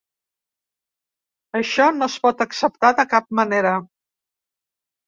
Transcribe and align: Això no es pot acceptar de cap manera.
Això 1.61 1.87
no 1.99 2.09
es 2.15 2.17
pot 2.27 2.43
acceptar 2.49 2.95
de 3.03 3.09
cap 3.13 3.33
manera. 3.43 3.77